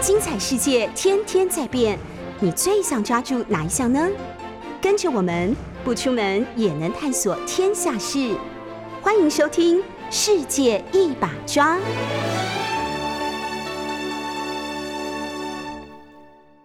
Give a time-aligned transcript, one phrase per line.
[0.00, 1.98] 精彩世界天天在变，
[2.40, 4.08] 你最想抓住哪一项呢？
[4.80, 8.34] 跟着我们不出门也能探索天下事，
[9.02, 9.76] 欢迎收听
[10.10, 11.76] 《世界一把抓》。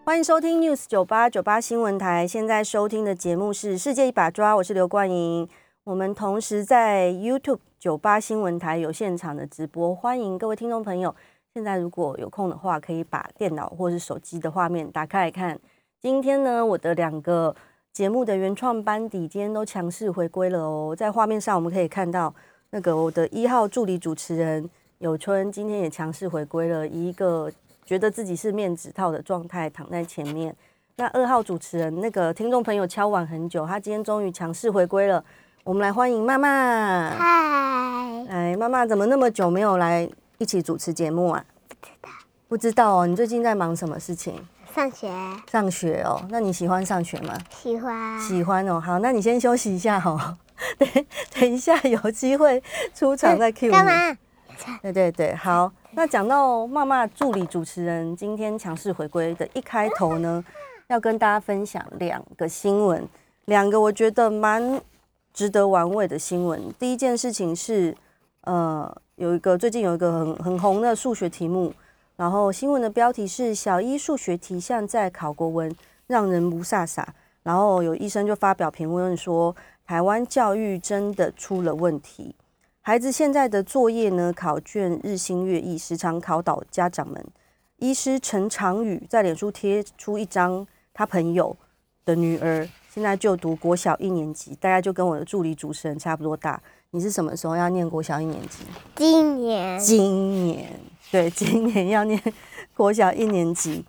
[0.06, 5.50] 欢迎收听 News 九八九八新闻台，现在收听的节目是《世界一把抓》，我是刘冠莹。
[5.84, 11.14] 我们同时在 YouTube 九八新闻台有现场的直播，欢迎各位听众朋友。
[11.56, 15.58] 现在如果有空的话，可以把电脑或是手机的画面打开来看。
[16.02, 17.56] 今天呢，我的两个
[17.94, 20.94] 节目的原创班底今天都强势回归了哦。
[20.94, 22.36] 在画面上我们可以看到，
[22.72, 27.50] 那个我的一号助理主持人有春今天也强势回归了，一个。
[27.86, 30.54] 觉得自己是面子套的状态躺在前面。
[30.96, 35.24] 那二号主持人那个听众朋友敲碗很久，他今天终于强势回归了。
[35.64, 37.12] 我们来欢迎妈妈。
[37.12, 38.26] 嗨。
[38.28, 41.44] 哎，妈妈怎么那么久没有来一起主持节目啊？
[41.68, 42.10] 不知道。
[42.48, 44.46] 不知道哦，你最近在忙什么事情？
[44.74, 45.10] 上学。
[45.50, 47.38] 上学哦，那你喜欢上学吗？
[47.50, 48.20] 喜欢。
[48.20, 50.38] 喜欢哦，好，那你先休息一下哦。
[50.78, 50.88] 等
[51.34, 52.62] 等一下有机会
[52.94, 53.72] 出场再 Q 你。
[53.74, 54.18] 干嘛？
[54.82, 55.72] 对对对，好。
[55.92, 60.44] 那讲到妈妈助理主持人今天强势回归的一开头呢，
[60.88, 63.08] 要跟大家分享两个新闻，
[63.46, 64.82] 两个我觉得蛮
[65.34, 66.74] 值得玩味的新闻。
[66.80, 67.96] 第一件事情是，
[68.42, 71.74] 呃，有一个最近有一个很很红的数学题目，
[72.18, 75.74] 然后新闻的标题是“小一数学题像在考国文，
[76.08, 77.02] 让人不飒飒”，
[77.42, 82.36] 然后有医生就发表评论说，台湾教育真的出了问题。
[82.82, 87.26] 孩子现在的作业呢，考卷日新月异，时常考倒家长们。
[87.78, 91.56] 医师陈长宇在脸书贴出一张他朋友
[92.04, 96.62] 的女儿，现在就读国小一年级，大概就跟我的助理主持人差不多大。
[96.96, 98.64] 你是什么时候要念国小一年级？
[98.96, 99.78] 今年。
[99.78, 100.80] 今年，
[101.12, 102.18] 对， 今年要念
[102.74, 103.84] 国小一年级。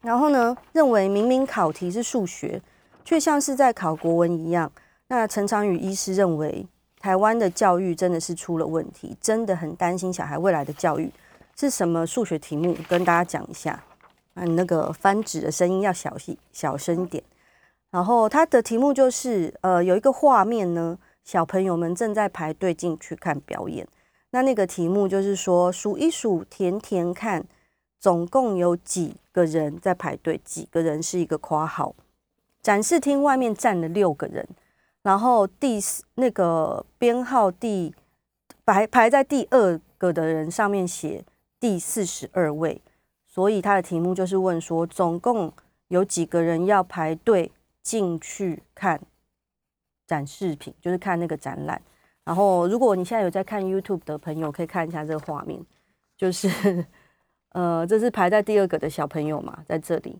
[0.00, 2.60] 然后呢，认为明明考题是数学，
[3.04, 4.72] 却像是在考国文一样。
[5.06, 6.66] 那陈长宇医师认为。
[6.98, 11.08] 台湾的教育真的是出了问题，真的很担心小孩未来的教育
[11.54, 13.80] 是什么数学题目，跟大家讲一下。
[14.34, 17.22] 啊你那个翻纸的声音要小心小声一点。
[17.92, 23.86] 然后他的题目就是，呃，有一个画面呢，小朋友们正在排队进去看表演。
[24.30, 27.44] 那那个题目就是说，数一数，填填看，
[27.98, 30.40] 总共有几个人在排队？
[30.44, 31.96] 几个人是一个括号。
[32.62, 34.48] 展示厅外面站了六个人。
[35.02, 37.92] 然后第四那个编号第
[38.64, 41.24] 排排在第二个的人上面写
[41.58, 42.80] 第四十二位，
[43.26, 45.52] 所以他的题目就是问说，总共
[45.88, 47.50] 有几个人要排队
[47.82, 49.00] 进去看
[50.06, 51.80] 展示品，就是看那个展览。
[52.24, 55.60] 然后如果你现在有在看 YouTube 的朋友，可以看一下这个画面，
[56.16, 56.84] 就是
[57.50, 60.18] 呃，这是排在第二个的小朋友嘛，在这里。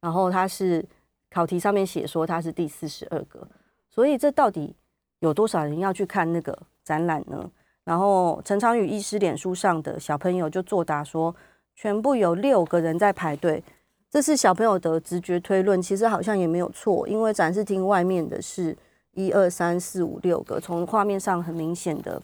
[0.00, 0.84] 然后他是
[1.30, 3.46] 考题上面写说他是第四十二个。
[3.88, 4.74] 所以这到底
[5.20, 7.50] 有多少人要去看那个展览呢？
[7.84, 11.34] 然后陈昌宇医师脸书上的小朋友就作答说，
[11.74, 13.62] 全部有六个人在排队。
[14.10, 18.76] 这是小朋友的直觉推论，其实好像也没有错，因为展示厅外面的是
[19.16, 22.22] 一二三四五六个，从画面上很明显的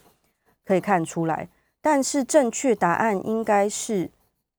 [0.65, 1.49] 可以看出来。
[1.81, 4.09] 但是正确答案应该是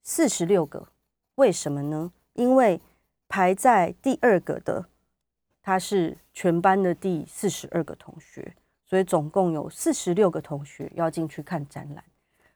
[0.02, 0.90] 四十六个。
[1.36, 2.12] 为什么呢？
[2.34, 2.82] 因为
[3.30, 4.88] 排在第二个的。
[5.66, 8.54] 他是全班的第四十二个同学，
[8.86, 12.04] 所以总共有四十六个同学要进去看展览。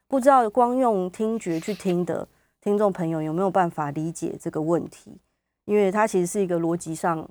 [0.06, 2.28] 不知道光用听觉去听的
[2.60, 5.16] 听众朋友有没有办法理解这个问题？
[5.64, 7.26] 因为它其实是一个逻辑上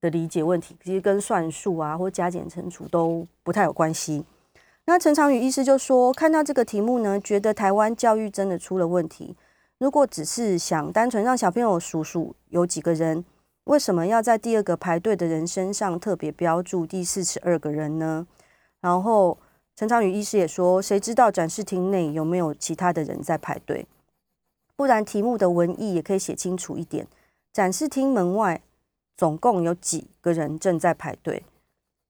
[0.00, 4.24] 的理解问题，其实跟算术啊或加减乘除都不太有关系。
[4.86, 9.36] 那陈长宇医师就说，看到这个题目呢，觉得台湾教育真的出了问题。
[9.78, 13.24] 如果只是想单纯让小朋友数数有几个人。
[13.64, 18.26] 为什么要在第二个排队的人身上特别标注第四十二个人呢？
[18.80, 19.38] 然后
[19.76, 23.86] 陈长宇医师也说，谁知道展示厅内有没有其他的人在排队？
[24.74, 27.06] 不然题目的文意也可以写清楚一点。
[27.52, 28.60] 展示厅门外
[29.20, 31.44] 总共有几个人正在排队？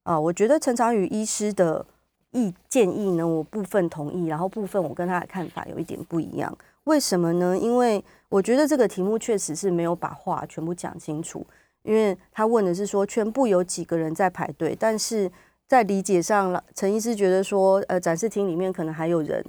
[0.05, 1.85] 啊，我觉得陈长宇医师的
[2.31, 6.57] 意建议呢，我部分同意，然后部分我跟他的看法有一点不一样。
[6.85, 7.59] 为什么呢？
[7.59, 11.45] 因为我觉得这个题目确实是没有把话全部讲清楚。
[11.83, 15.29] 因为他问的是说全部有几个人在排队，但是
[15.67, 19.45] 在理解上，陈医师觉得说，呃，展示厅里面可能还有人，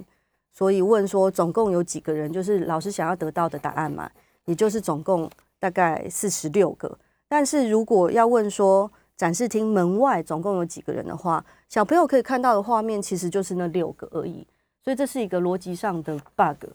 [0.52, 4.10] 所以问说总共有几个人，就是老师想要得到的答案嘛，
[4.46, 5.30] 也就是总共
[5.60, 6.98] 大概四十六个。
[7.32, 14.46] 但是如果要问说展示厅门外总共有几个人的话，小朋友可以看到的画面其实就是那六个而已，
[14.84, 16.66] 所以这是一个逻辑上的 bug。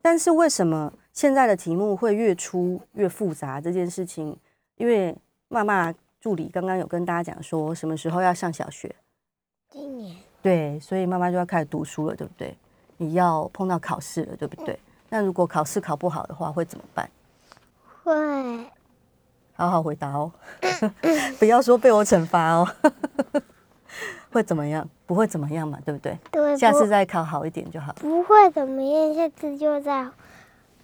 [0.00, 3.60] 但是为什么现在的题目会越出越复杂？
[3.60, 4.38] 这件事情，
[4.76, 5.12] 因为
[5.48, 8.94] 妈妈助理刚刚有跟大家讲说，什么时候要上小学？
[9.68, 12.56] 今年对，所以妈妈就要开始读书了，对不对？
[12.98, 14.78] 你要碰到考试了，对不对？
[15.08, 17.10] 那如果考试考不好的话，会怎么办？
[18.04, 18.12] 会
[19.54, 20.30] 好好回答哦，
[21.38, 22.68] 不要说被我惩罚哦。
[24.32, 24.88] 会怎么样？
[25.06, 26.18] 不会怎么样嘛，对不对？
[26.32, 27.92] 对，下次再考好一点就好。
[28.00, 30.06] 不会怎么样，下次就再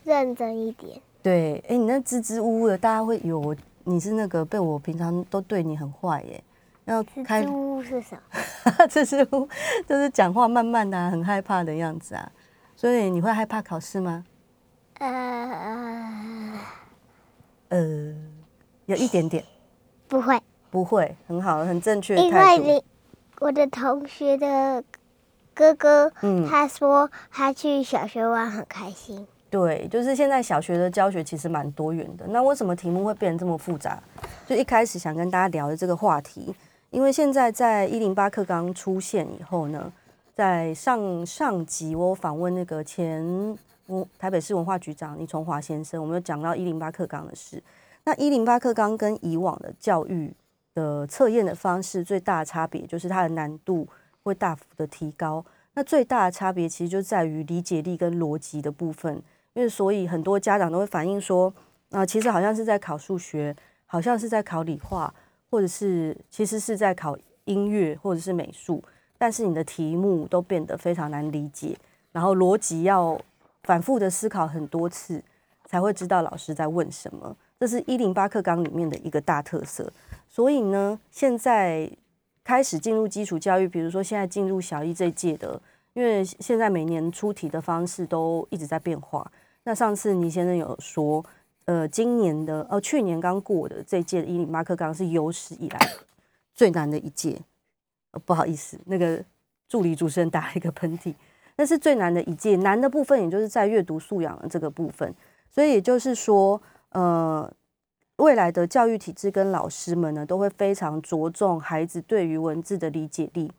[0.04, 1.00] 认真一点。
[1.20, 6.42] 对，哎，你那支支吾吾的，大家会以为我你是那个被我平常都对你很坏耶。
[6.84, 8.86] 要开蜘蛛是什么？
[8.88, 9.48] 支支吾，
[9.86, 12.30] 就是讲话慢慢的、啊，很害怕的样子啊。
[12.76, 14.24] 所以你会害怕考试吗？
[14.98, 16.58] 呃，
[17.68, 18.14] 呃，
[18.90, 19.44] 有一点点，
[20.08, 22.64] 不会，不会，很好，很正确的因态度。
[22.64, 22.84] 为你
[23.38, 24.82] 我的同学的
[25.54, 29.24] 哥哥，嗯他说他去小学玩很开心。
[29.48, 32.26] 对，就是现在小学的教学其实蛮多元的。
[32.26, 34.02] 那为什么题目会变得这么复杂？
[34.44, 36.52] 就一开始想跟大家聊的这个话题，
[36.90, 39.92] 因为现在在一零八课纲出现以后呢，
[40.34, 43.24] 在上上集我访问那个前
[43.86, 47.62] 文台北市文化局长倪崇华先生，我们有讲到一零八课纲的事。
[48.04, 50.32] 那一零八课纲跟以往的教育
[50.74, 53.86] 的测验的方式最大的差别，就是它的难度
[54.22, 55.44] 会大幅的提高。
[55.74, 59.22] 那最大的差别其实就在于理解力跟逻辑的部分。
[59.52, 61.52] 因为所以很多家长都会反映说，
[61.90, 63.54] 啊、其实好像是在考数学，
[63.84, 65.12] 好像是在考理化，
[65.50, 68.82] 或者是其实是在考音乐或者是美术，
[69.18, 71.76] 但是你的题目都变得非常难理解，
[72.12, 73.20] 然后逻辑要
[73.64, 75.20] 反复的思考很多次，
[75.66, 77.36] 才会知道老师在问什么。
[77.60, 79.92] 这是一零八课纲里面的一个大特色。
[80.26, 81.90] 所以呢，现在
[82.42, 85.60] 开始进入基础教育，比如说现在进入小一这一届的，
[85.92, 89.30] 因为现在每年出题的方式都一直在变化。
[89.64, 91.22] 那上次倪先生有说，
[91.66, 95.78] 呃，今年的呃去年刚过的这一届的一零八课纲是有史以来
[96.54, 97.38] 最难的一届。
[98.12, 99.22] 呃，不好意思，那个
[99.68, 101.14] 助理主持人打了一个喷嚏，
[101.56, 105.14] 那是最难的一届，难的部分也就是在阅读素养的这个部分。
[105.50, 106.60] 所以也就是说，
[106.90, 107.52] 呃，
[108.16, 113.50] 未来的教育体制跟老师们呢，都会非常着重孩子对于文字的理解力，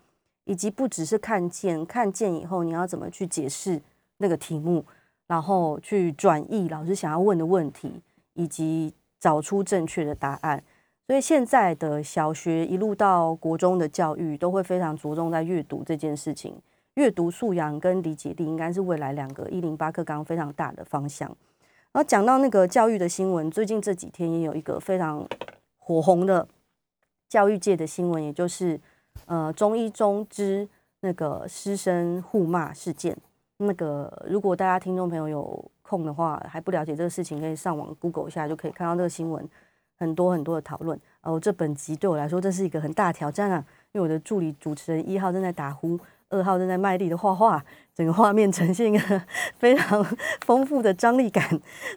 [0.46, 3.82] 以及不只是看见，看见以后你要怎么去解释
[4.18, 4.86] 那个题目，
[5.28, 8.02] 然后去转译老师想要问的问题，
[8.34, 10.62] 以及找出正确的答案。
[11.08, 16.56] 所以现在的小学一路到国中的教育，都会非常着重在阅读这件事情。
[16.96, 21.34] 阅读素养跟理解力应该是未来两个一零八课纲非常大的方向。
[21.94, 25.28] 然后讲到那个教育的新闻，最近这几天也有一个非常
[25.78, 26.48] 火红的
[27.28, 28.80] 教育界的新闻，也就是
[29.26, 30.68] 呃中一中之
[31.02, 33.18] 那个师生互骂事件。
[33.58, 39.48] 那个如果大家听众朋友有空的话，还不了解这个事情，可以上网 Google 一下，就可以看到这个新闻
[39.98, 40.98] 很多很多的讨论。
[41.22, 46.00] 哦，这本集对我来说这是一个很大挑战啊，因为我的助理主持人一号正在打呼，
[46.30, 47.64] 二号正在卖力的画画，
[48.02, 49.22] 整个画面呈现一个
[49.60, 50.04] 非常
[50.44, 51.48] 丰富的张力感。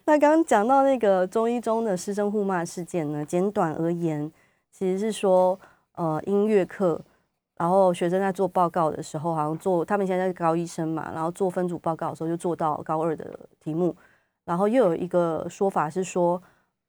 [0.04, 4.30] 那刚刚讲到那个中一中的师生互骂事件呢，简短而言，
[4.70, 5.58] 其实是说，
[5.94, 7.00] 呃，音乐课，
[7.56, 13.96] 然后学生在做报告的时候，好像做他们现在是高一生嘛，然后做分组报告的时候就做到高二的题目，
[14.44, 16.42] 然后又有一个说法是说，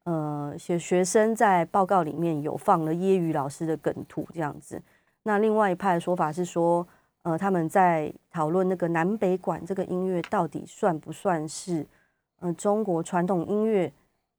[0.03, 4.81] 呃，学学生在报告里面有放了揶揄老师的梗图这样子。
[5.23, 6.85] 那另外一派的说法是说，
[7.25, 11.83] 呃，他们在讨论那个南北管这个音乐到底算不算是，
[12.39, 13.91] 呃，中国传统音乐，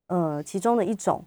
[0.06, 1.20] 呃，其中的一种，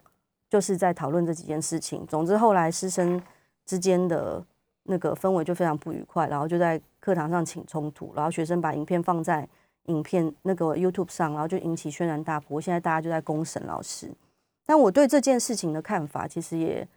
[0.50, 2.08] 就是在讨论这几件事情。
[2.08, 3.22] 总之，后来师生
[3.66, 4.42] 之间的
[4.84, 9.46] 那个氛围就非常不愉快，然后就在课堂上起冲突，然后学生把影片放在
[9.88, 12.62] 影片那个 YouTube 上，然后就引起轩然大波。
[12.62, 14.10] 现在大家就在公审老师。
[14.66, 16.88] 但我对这件事情的看法，其实也，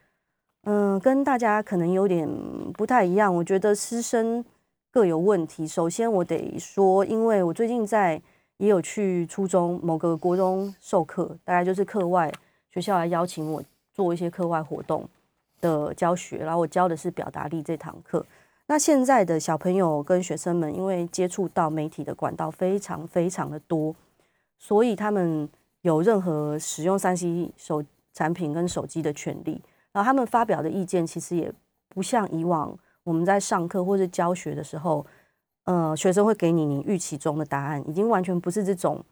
[0.65, 2.29] 嗯，跟大家可能有点
[2.73, 3.35] 不太一样。
[3.35, 4.45] 我觉得师生
[4.93, 5.67] 各有问题。
[5.67, 8.23] 首先，我得说，因为我最近在
[8.59, 12.33] 也有去初中某个国中授课，大概就是课外
[12.71, 13.61] 学校来邀请我
[13.93, 15.09] 做一些课外活动
[15.61, 18.25] 的教学，然后我教的是表达力这堂课。
[18.67, 23.93] 那现在的小朋友跟学生们，因为接触到媒体的管道非常非常的多，
[24.59, 25.49] 所以他们
[25.81, 29.61] 有任何使用三 C 手产品跟手机的权利。
[29.93, 31.53] 然后他们发表的意见，其实也
[31.89, 35.05] 不像以往我们在上课或是教学的时候，
[35.65, 39.05] 呃，学生会给你你预期中的答案，已经完全不是这种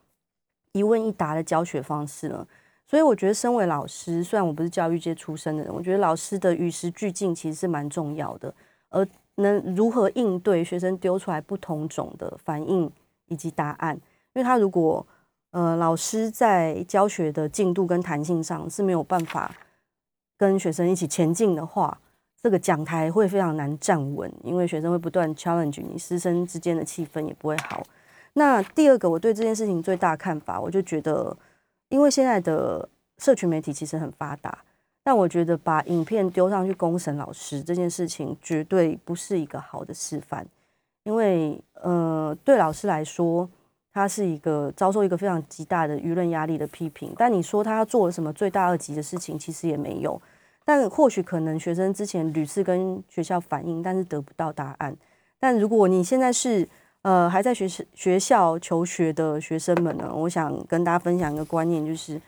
[0.73, 2.47] 一问一答的教学方式了。
[2.87, 8.53] 所以我觉得，身为老师，虽然我不是教育界出身的人，我觉得老师的与时俱进其实是蛮重要的。
[8.89, 9.07] 而
[9.37, 12.91] 能如何应对学生丢出来不同种的反应
[13.27, 15.07] 以及答案，因为他如果
[15.53, 19.55] 呃老师在教学的进度跟弹性上是没有办法
[20.41, 22.01] 跟学生一起前进的话，
[22.43, 27.83] 这个讲台会非常难站稳，因为学生会不断 challenge 你，师生之间的气氛也不会好。
[28.33, 31.37] 那第二个，我对这件事情最大的看法，我就觉得，
[31.91, 34.65] 因为现在的社群媒体其实很发达，
[35.05, 40.47] 但我觉得把影片丢上去公审老师这件事情，绝对不是一个好的示范。
[41.03, 43.47] 因为，呃，对老师来说，
[43.93, 47.13] 他是一个遭受一个非常极大的舆论压力的批评。
[47.17, 50.21] 但你说他做了什么罪大恶极的事情，其实也没有。
[50.65, 54.97] 但或许可能学生之前屡次跟学校反映，但是得不到答案。
[55.39, 56.69] 但如果你现在是
[57.03, 62.21] 呃还在学学校求学的学生们呢，我想跟大家分享一个观念，就是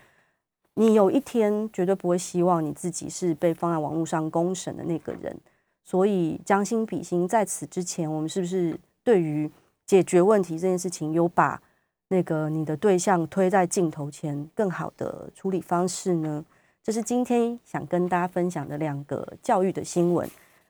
[0.74, 5.36] 你有一天绝对不会希望你自己是被放在网络上公审的那个人。
[5.84, 9.50] 所以将心比心，在此之前，我们是不是对于
[9.92, 11.60] 解决问题这件事情，有把
[12.08, 16.42] 那个你的对象推在镜头前更好的处理方式呢？
[16.82, 20.26] 这是今天想跟大家分享的两个教育的新闻。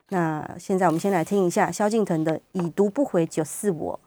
[0.09, 4.01] 那现在我们先来听一下萧敬腾的《已读不回就是我》。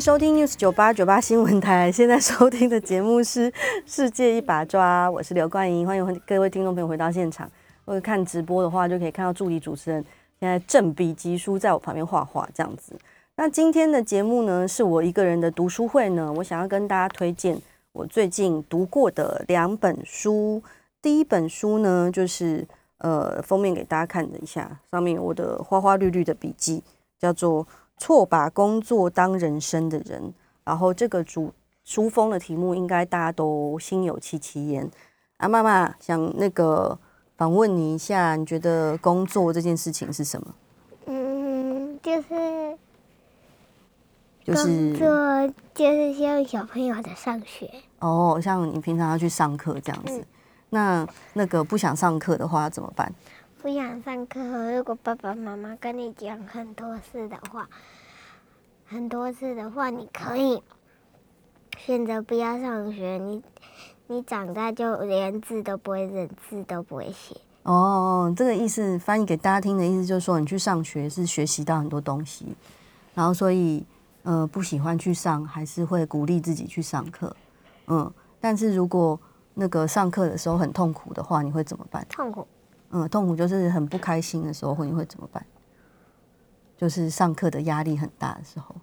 [0.00, 1.90] 收听 News 九八九八新闻台。
[1.92, 3.50] 现在收听的节目是
[3.84, 5.84] 《世界一把抓》，我是刘冠莹。
[5.84, 7.50] 欢迎各位听众朋友回到现场。
[7.84, 10.04] 或者看直播的话，就可以看到助理主持人
[10.38, 12.92] 现在正笔疾书在我旁边画画这样子。
[13.34, 16.32] 那今天的节目呢，是我一个人的读书会呢。
[16.36, 17.58] 我想要跟大家推荐
[17.92, 20.62] 我最近读过的两本书。
[21.02, 22.64] 第一本书呢，就是
[22.98, 26.82] 呃封面给大家看的一下，上面有我的花花绿绿的笔记，
[27.18, 27.64] 叫做
[27.98, 30.22] 《错把工作当人生的人》。
[30.64, 31.52] 然后这个主
[31.84, 34.90] 书封的题目应该大家都心有戚戚焉。
[35.38, 36.98] 啊，妈妈想那个
[37.36, 40.54] 访问你一下，你觉得工作这件事情是什么？
[41.06, 42.78] 嗯，就是
[44.44, 47.70] 就是工作，就是像小朋友的上学。
[48.00, 50.22] 哦，像你平常要去上课这样子，
[50.70, 53.10] 那那个不想上课的话怎么办？
[53.68, 54.40] 不想上课，
[54.72, 57.68] 如果爸爸妈妈跟你讲很多次的话，
[58.86, 60.62] 很多次的话，你可以
[61.76, 63.18] 选择不要上学。
[63.18, 63.42] 你
[64.06, 67.36] 你长大就连字都不会认，字都不会写。
[67.64, 72.46] 哦，这个意思翻译给大家听的意思就是说，你去上学是学习到很多东西，
[73.12, 73.84] 然后所以
[74.22, 77.36] 呃不喜欢去上，还是会鼓励自己去上课。
[77.88, 78.10] 嗯，
[78.40, 79.20] 但是如果
[79.52, 82.06] 那个上课的时候很痛苦的话，你会怎么办？
[82.08, 82.48] 痛苦，
[82.90, 85.44] 嗯，痛苦就是很不开心的时候，会你会怎么办？
[86.76, 88.74] 就是上课的压力很大的时候，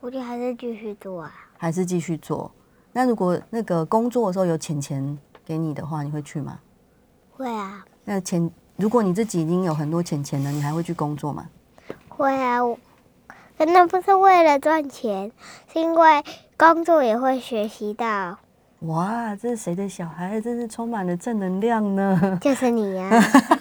[0.00, 1.32] 我觉得还是继续做啊。
[1.58, 2.50] 还是继续做。
[2.92, 6.58] 那如果那个工作的时候有钱钱给你的话，你会去吗？
[7.30, 11.48] 会啊，那钱，如果你自己已经有很多钱钱了，你还会去工作吗？
[12.08, 12.64] 会啊。
[12.64, 12.78] 我
[13.58, 15.30] 可那不是为了赚钱，
[15.72, 16.24] 是因为
[16.58, 18.38] 工作也会学习到，
[18.80, 20.40] 哇，这是谁的小孩？
[20.40, 22.38] 真是充满了正能量呢！
[22.42, 23.10] 就是你呀、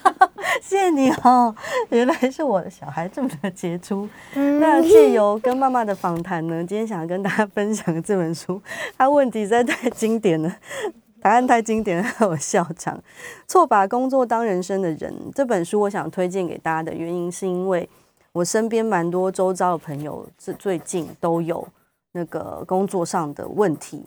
[0.62, 1.56] 谢谢你哦，
[1.90, 4.08] 原来是我的小孩这么的杰出。
[4.34, 8.62] 嗯那借由跟妈妈的访谈呢，今天想要跟大家分享的这本书，
[8.98, 10.54] 它问题实在太经典了，
[11.22, 13.02] 答案太经典了，让我笑场。
[13.48, 17.90] 错把工作当人生的人，这本书我想推荐给大家的原因，是因为
[18.34, 21.66] 我身边蛮多周遭的朋友，是最近都有
[22.12, 24.04] 那个工作上的问题。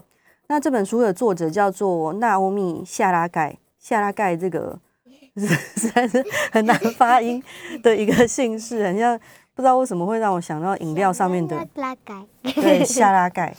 [0.50, 4.80] 那这本书的作者叫做纳欧米·夏拉盖，夏拉盖这个
[5.36, 7.42] 实在是很难发音
[7.82, 9.18] 的一个姓氏，很像
[9.54, 13.54] 不知道为什么会让我想到饮料上面的拉盖，对夏拉盖，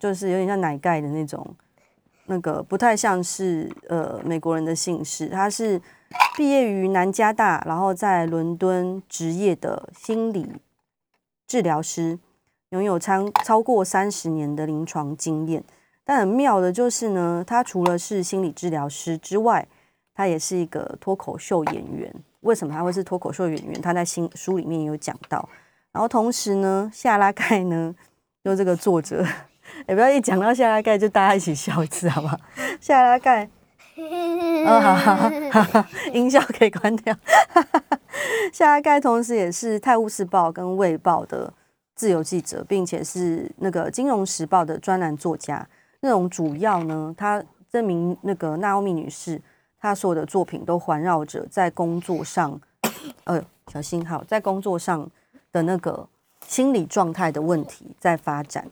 [0.00, 1.54] 就是有点像奶盖的那种，
[2.26, 5.28] 那个不太像是呃美国人的姓氏。
[5.28, 5.80] 他是
[6.36, 10.50] 毕业于南加大，然后在伦敦职业的心理
[11.46, 12.18] 治疗师，
[12.70, 15.62] 拥有超超过三十年的临床经验。
[16.04, 19.66] 但很妙的就是呢，他除了是心理治疗师之外，
[20.14, 22.12] 他也是一个脱口秀演员。
[22.40, 23.80] 为什么他会是脱口秀演员？
[23.80, 25.48] 他在新书里面有讲到。
[25.92, 27.94] 然后同时呢，夏拉盖呢，
[28.42, 29.24] 就这个作者，
[29.86, 32.36] 也不要一讲到夏拉盖就大家一起笑一次，好不好？
[32.80, 33.48] 夏拉盖，
[34.66, 35.14] 哦，好好
[35.52, 37.14] 好好，音效可以关掉。
[38.52, 41.52] 夏拉盖同时也是《泰晤士报》跟《卫报》的
[41.94, 45.66] 自由记者，并且是那个《金融时报》的专栏作家。
[46.02, 49.40] 内容主要呢，她这名那个娜欧米女士，
[49.80, 52.60] 她所有的作品都环绕着在工作上，
[53.24, 55.08] 呃，小心好，在工作上
[55.50, 56.06] 的那个
[56.46, 58.68] 心理状态的问题在发展。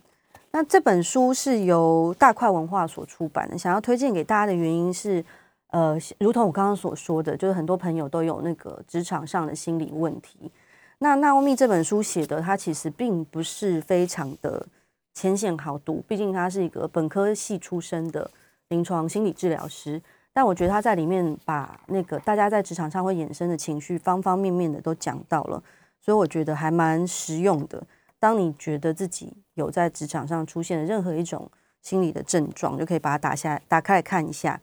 [0.51, 5.25] 那这本书是由大块文化所出版的，想要推荐给大家的原因是，
[5.69, 10.51] 呃，如同我刚刚所说的，就是很多朋友都有那个职场上的心理问题。
[10.99, 14.67] 那纳欧米这本书写的，它其实并不是非常的
[15.15, 18.31] 浅显好读，毕竟他是一个本科系出身的
[18.69, 20.01] 临床心理治疗师。
[20.33, 25.63] 但我觉得他在里面把那个大家在职场上会衍生的情绪方方面面的都讲到了，
[26.01, 27.83] 所以我觉得还蛮实用的。
[28.21, 31.51] 当你觉得自己有在职场上出现的任何一种
[31.83, 34.61] 心理的症状，就可以把它打下来打开来看一下。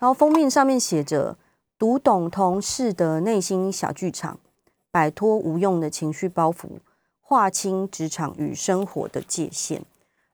[0.00, 1.36] 然后封面上面写着
[1.78, 4.38] “读懂同事的内心小剧场，
[4.90, 6.68] 摆脱无用的情绪包袱，
[7.26, 9.82] 划清职场与生活的界限”。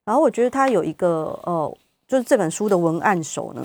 [0.04, 3.62] 然后我觉得他有一个呃，就是这本书的文案手呢，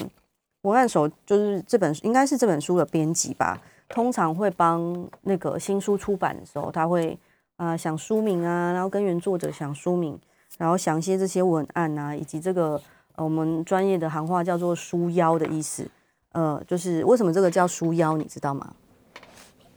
[0.61, 3.59] 文案手就是这本应该是这本书的编辑吧，
[3.89, 7.17] 通常会帮那个新书出版的时候，他会
[7.57, 10.19] 啊、想书名啊，然后跟原作者想书名，
[10.57, 12.79] 然后想一些这些文案啊，以及这个
[13.15, 15.89] 呃我们专业的行话叫做书腰的意思，
[16.33, 18.73] 呃，就是为什么这个叫书腰，你知道吗？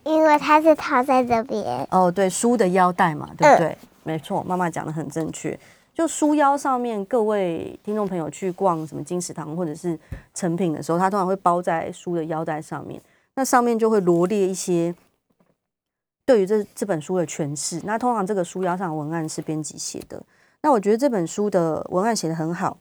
[0.09, 3.77] 因为它是套在这边，哦，对，书的腰带嘛，对不对？
[4.05, 5.59] 没错，妈妈讲的很正确。
[5.93, 9.99] 就书腰上面，各位听众朋友去逛什么金石堂或者是
[10.33, 12.99] 成品的时候，它通常会包在书的腰带上面，
[13.35, 14.95] 那上面就会罗列一些
[16.25, 17.79] 对于这这本书的诠释。
[17.85, 20.23] 那通常这个书腰上的文案是编辑写的。
[20.63, 22.79] 那我觉得这本书的文案写得很好，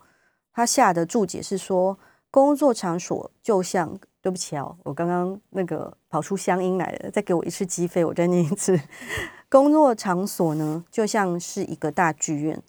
[0.54, 1.98] 他下的注解是说，
[2.32, 8.78] 工作场所就像，对不起哦，我刚刚那个跑出乡音来了，再给我一次机会，我再念一次。
[9.48, 12.62] 工作场所呢，就像是一个大剧院，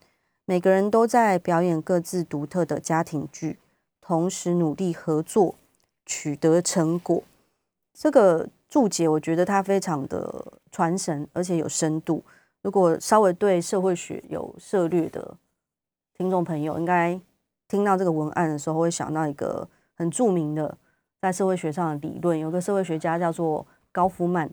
[0.44, 3.58] 每个人都在表演各自独特的家庭剧，
[4.00, 5.56] 同时努力合作，
[6.06, 7.24] 取得成果。
[7.92, 12.22] 这个注解我觉得它非常的传神，而且有深度。
[12.62, 15.36] 如果稍微对社会学有涉略的
[16.16, 17.20] 听众朋友，应该
[17.66, 20.78] 听到这个文案的时候，会想到一个很著名的
[21.20, 22.38] 在社会学上的理论。
[22.38, 24.48] 有个社会学家叫做高夫曼，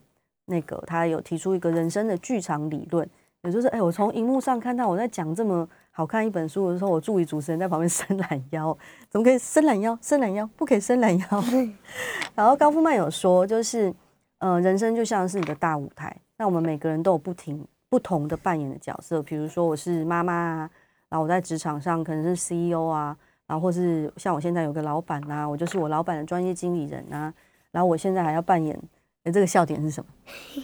[0.46, 3.08] 那个他有提出一个人生的剧场理论，
[3.44, 8.78] 也就是，哎，我从荧幕上看到我在讲这么好看一本书的时候，我助理主持人在旁边 伸懒腰，
[9.10, 9.98] 怎么可以伸懒腰？
[10.02, 11.44] 伸懒腰不可以伸懒腰。
[12.36, 13.94] 然后高夫曼有说，就是，
[14.40, 17.66] 呃，人生就像是你的大舞台，那我们每个人都有不停。
[17.88, 20.70] 不同的扮演的角色，比如说我是妈妈啊，
[21.08, 23.16] 然后我在职场上可能是 CEO 啊，
[23.48, 27.34] 然后或是像我现在有个老板呐，我就是我老板的专业经理人呐，
[27.72, 28.78] 然后我现在还要扮演，
[29.24, 30.64] 哎，这个笑点是什么？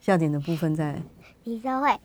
[0.00, 1.00] 笑点的部分在，
[1.44, 1.98] 你说会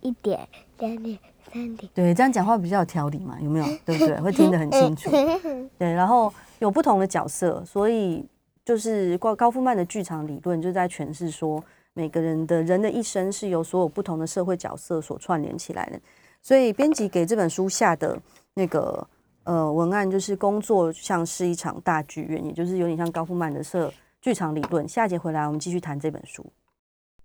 [0.00, 1.18] 一点、两点、
[1.52, 3.64] 三点，对，这样讲话比较有条理嘛，有没有？
[3.84, 4.20] 对不对？
[4.20, 5.10] 会听得很清楚。
[5.78, 8.24] 对，然后有不同的角色，所以
[8.64, 11.62] 就是高高夫曼的剧场理论就在诠释说。
[11.94, 16.00] 每个人的人的一生是由所有不同的社会角色所串联起来的，
[16.40, 18.18] 所以编辑给这本书下的
[18.54, 19.06] 那个
[19.44, 24.88] 呃文案就是工作像是一场大剧院，也就是有点像高夫曼的社剧场理论。
[24.88, 26.44] 下节回来我们继续谈这本书。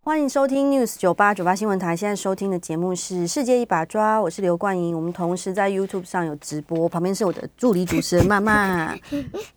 [0.01, 4.95] 欢迎收听 News 九八九八新闻台，现在收听的节目是《世界一把抓》，我是刘冠莹。
[4.95, 8.97] 我们同时在 YouTube 上有直播，旁边是我的助理主持人曼曼，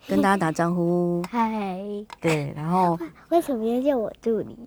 [0.08, 1.22] 跟大家打招呼。
[1.30, 1.48] 嗨，
[2.20, 2.98] 对，然后
[3.30, 4.58] 为什么要叫我助理？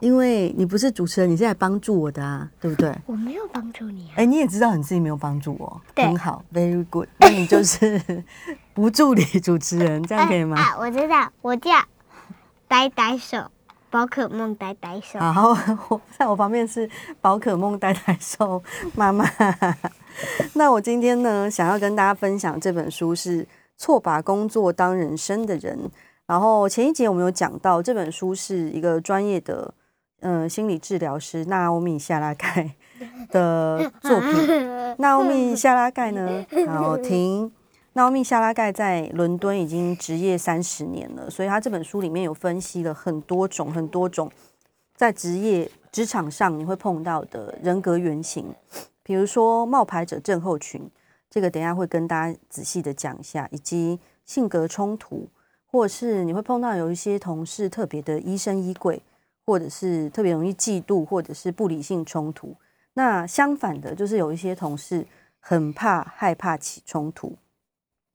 [0.00, 2.94] 因为你不是主持人，你是来帮助我的啊，对不对？
[3.06, 4.14] 我没有帮助你啊。
[4.16, 7.08] 哎，你也知道你自己没有帮助我，很好，very good。
[7.18, 7.98] 那你就是
[8.74, 10.56] 不助理主持人，这样可以吗？
[10.60, 11.70] 啊，我知道，我叫
[12.68, 13.50] 呆呆手，
[13.88, 15.18] 宝可梦呆呆兽。
[15.18, 15.56] 好，
[15.88, 16.88] 我在我旁边是
[17.22, 18.62] 宝可梦呆呆兽
[18.94, 19.24] 妈妈。
[20.52, 23.42] 那我今天呢，想要跟大家分享这本书是
[23.78, 25.78] 《错把工作当人生的人》。
[26.26, 29.72] 然后前一节我们有讲到，这本书是一个专业的。
[30.28, 32.74] 嗯，心理治疗师纳欧米夏拉盖
[33.30, 34.32] 的作品。
[34.98, 37.52] 纳欧米夏拉盖呢，好停。
[37.92, 44.28] 纳欧米夏拉盖在伦敦已经职业三十年了，所以他这本书里面有分析了很多种、很多种
[44.96, 48.52] 在职业职场上你会碰到的人格原型，
[49.04, 50.90] 比如说冒牌者症候群，
[51.30, 55.28] 这个等下会跟大家仔细的讲一下，以及性格冲突，
[55.70, 59.00] 或者是你会碰到有一些同事特别的疑神疑鬼。
[59.46, 62.56] 或者是特别容易嫉妒，或者是不理性冲突。
[62.94, 65.06] 那相反的，就是有一些同事
[65.38, 67.36] 很怕、害怕起冲突。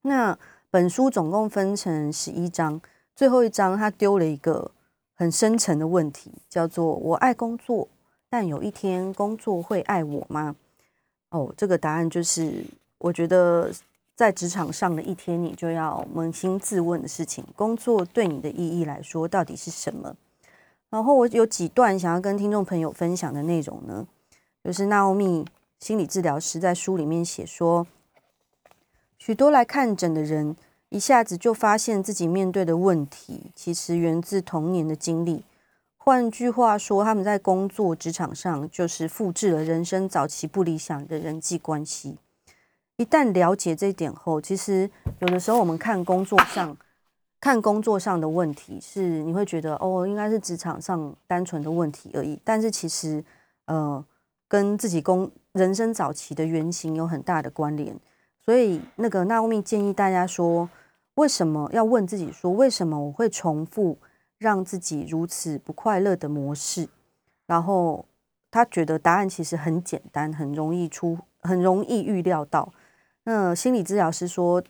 [0.02, 0.38] 那
[0.70, 2.82] 本书总共分成十一章，
[3.16, 4.72] 最后一章他丢了一个
[5.14, 7.88] 很深沉的问题，叫做“我爱工作，
[8.30, 10.56] 但有一天工作会爱我吗？”
[11.30, 12.66] 哦，这个答案就是，
[12.98, 13.72] 我觉得
[14.16, 20.16] 在职场上的一天，你就要扪心自问的事情：工作对你的意义来说，到底是什么？
[20.92, 24.06] 然后我有几段想要跟听众朋友分享的内容呢，
[24.62, 25.46] 就是纳欧米
[25.80, 27.88] 心理治疗师在书里面写说，
[29.18, 30.58] 许多来看诊的人
[30.90, 35.46] 一下子就发现自己面对的问题，其实源自童年的经历。
[35.96, 42.18] 换句话说，他们在工作职场上就是复制了人生早期不理想的人际关系。
[42.98, 46.76] 一旦了解这一点后，其实有的时候我们看工作上。
[47.42, 52.40] 看工作上的问题是，你会觉得哦，应该是职场上单纯的问题而已。
[52.44, 53.22] 但是其实，
[53.66, 54.06] 呃，
[54.48, 58.00] 跟自己工人生早期的原型有很大的关联。
[58.46, 60.70] 所以，那个纳乌米建议大家说，
[61.16, 63.98] 为什么要问自己说，为什么我会重复
[64.38, 66.88] 让自己如此不快乐的模式？
[67.48, 68.06] 然后
[68.52, 72.72] 他觉得答案其实很简单，很容易出，很容易预料到。
[73.24, 74.64] 那心理治疗师说，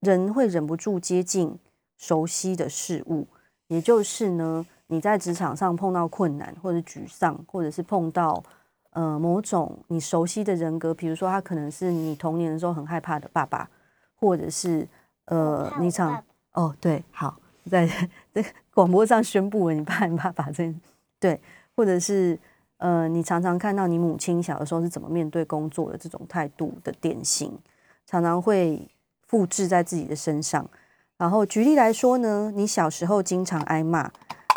[0.00, 1.56] 人会忍不住接近。
[1.96, 3.26] 熟悉的事物，
[3.68, 8.42] 也就是呢，你在职场上碰到困难或者沮丧，或者是碰到
[8.90, 13.68] 呃某种你熟悉的人格，比如说他可能是你童年的时候很害怕的爸爸，
[14.14, 14.86] 或者是
[15.26, 17.38] 呃你常哦对好
[17.70, 17.86] 在
[18.32, 20.72] 在 广播上宣布了你怕 你爸爸这
[21.18, 21.40] 对，
[21.74, 22.38] 或者是
[22.76, 27.58] 呃你常常看到你母亲小的时候是怎么面对工作的这种态度的典型，
[28.06, 28.86] 常常会
[29.26, 30.68] 复制在自己的身上。
[31.18, 34.10] 然后举例来说呢，你小时候经常挨骂，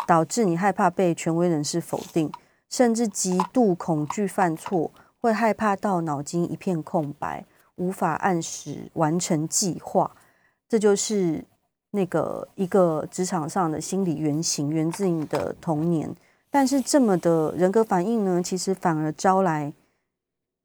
[0.05, 2.31] 导致你害怕被权威人士否定，
[2.69, 4.91] 甚至极度恐惧犯错，
[5.21, 7.45] 会害怕到脑筋一片空白，
[7.75, 10.11] 无法按时完成计划。
[10.67, 11.45] 这就是
[11.91, 16.13] 那个一个职场上的心理原型，源自你的童年。
[16.51, 19.71] 但是这么的人格反应呢，其实反而招来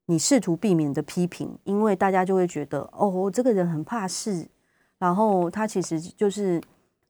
[0.07, 4.47] 你试图避免的批评，因为大家就会觉得哦，这个人很怕事，
[4.97, 6.61] 然后他其实就是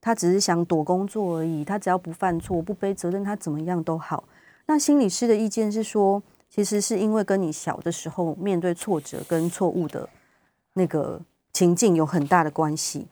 [0.01, 4.23] 他只是想躲工作而已，他只要不犯错、不背责任，他怎么样都好。
[4.65, 10.09] 那心理师的意见是说，其实是因为跟你小的时候面对挫折跟错误的
[10.73, 11.21] 那个
[11.53, 13.07] 情境有很大的关系。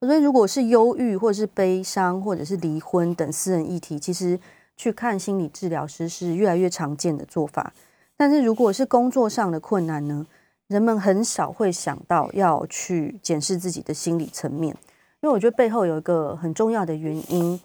[0.00, 4.40] 所以，如果是忧郁，或者是悲伤，或者是离婚等私人议题，其实
[4.74, 7.74] 去看心理治疗师是越来越常见的做法。
[8.16, 10.26] 但是，如果是工作上的困难呢？
[10.70, 14.72] 人们很少会想到要去检视自己的心理层面，
[15.20, 17.60] 因为我觉得背后有一个很重要的原因，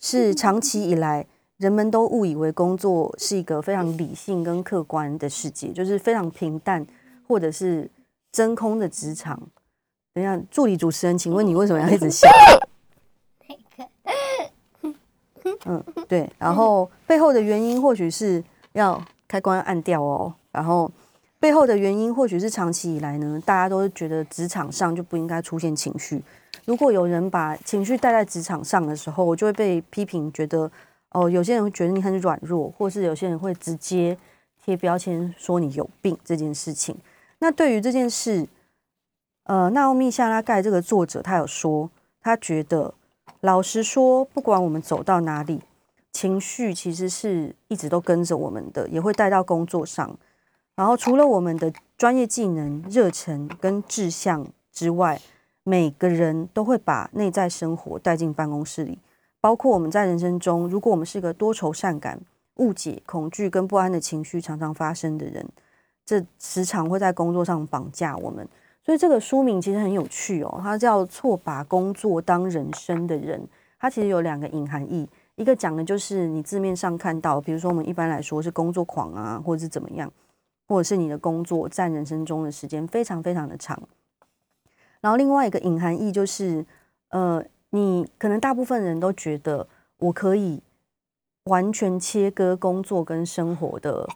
[0.00, 1.24] 是长期以来
[1.58, 6.84] 人们都误以为工作是一个非常理性跟客观的世界，就是非常平淡
[7.28, 7.88] 或者是
[8.32, 9.40] 真空的职场。
[10.12, 12.28] 等一下，助理主持人，请问你为什么要一直笑？
[15.64, 16.28] 嗯，对。
[16.38, 18.42] 然后背后的原因或许是
[18.72, 20.34] 要开关按掉哦。
[20.50, 20.90] 然后
[21.40, 26.22] 背后的原因或许是长期以来呢，大家都觉得职场上就不应该出现情绪。
[26.64, 30.70] 如果有人把情绪带在职场上的时候，我就会被批评，觉得
[31.10, 34.18] 哦，有些人会觉得你很软弱，或是有些人会直接
[34.64, 36.96] 贴标签说你有病这件事情。
[37.38, 38.48] 那对于这件事，
[39.44, 41.88] 呃，纳奥米夏拉盖这个作者，他有说，
[42.20, 42.92] 他觉得，
[43.40, 45.62] 老实说，不管我们走到哪里，
[46.12, 50.18] 情绪其实是一直都跟着我们的，也会带到工作上。
[50.78, 55.20] 然后，除了我们的专业技能、热忱跟志向之外，
[55.64, 58.96] 每个人都会把内在生活带进办公室里。
[59.40, 62.20] 包括我们在人生中，如果我们是个多愁善感、
[62.58, 65.44] 误解、恐惧跟不安的情绪常常发生的人，
[66.06, 68.46] 这时常会在工作上绑架我们。
[68.84, 73.40] 所以这个书名其实很有趣哦，它叫《错把工作当人生的人》。
[73.80, 80.08] 它其实有两个隐含义，一个讲的就是你字面上看到，比如说我们一般来说是工作狂啊，或者是怎么样，
[80.68, 83.82] 或者是你的工作占人生中的时间非常非常的长。
[85.00, 86.64] 然后另外一个隐含义就是，
[87.08, 90.62] 呃，你可能大部分人都觉得我可以
[91.44, 94.08] 完全切割工作跟生活的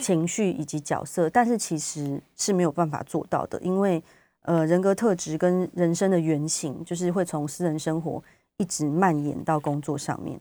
[0.00, 4.02] 情绪以及角色，但是其实是没有办法做到的，因为。
[4.48, 8.22] 呃，人格特质跟人生的原型，就是会从私人生活
[8.58, 10.40] 一直蔓延到工作上面。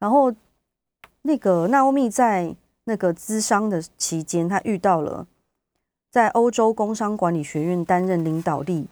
[0.00, 0.34] 然后，
[1.22, 2.52] 那个纳欧米在
[2.86, 5.26] 那个资商的期间，他遇到了
[6.10, 8.86] 在欧洲工商管理学院担任领导力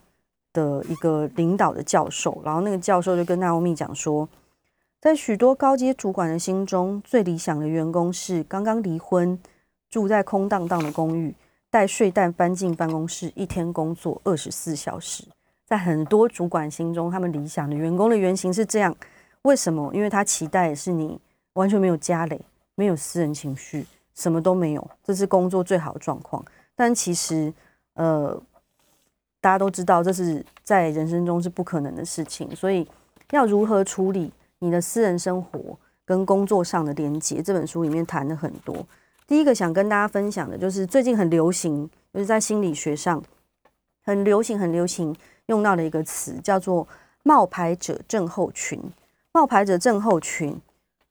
[0.53, 2.43] 的一个领导的教授。
[2.45, 4.29] 然后，那个教授就跟纳欧米讲说，
[5.01, 9.39] 在许多高阶主管的心中，最理想的员工是刚刚离婚，
[9.89, 11.35] 住在空荡荡的公寓。
[11.71, 15.25] 带睡袋搬进办公室，一天工作二十四小时。
[15.67, 18.95] 在很多主管心中，他们理想的员工的原型是这样。
[19.43, 19.93] 为什么？
[19.93, 21.19] 因为他期待的是你
[21.55, 22.41] 完全没有家累，
[22.75, 26.45] 没有私人情绪，什么都没有，这是工作最好的状况。
[26.75, 27.53] 但其实，
[27.95, 28.41] 呃，
[29.41, 32.55] 大家都知道，这是在人生中是不可能的事情。
[32.57, 32.89] 所以，
[33.31, 37.41] 要如何处理你的私人生活跟工作上的连接？
[37.43, 38.85] 这本书里面谈了很多。
[39.27, 43.23] 第一个想跟大家分享的就是最近很流行，就是在心理学上
[44.03, 45.15] 很流行、很流行
[45.47, 46.87] 用到的一个词，叫做
[47.23, 48.81] “冒牌者症候群”。
[49.33, 50.61] 冒牌者症候群，